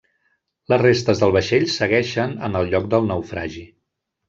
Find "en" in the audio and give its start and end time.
2.49-2.59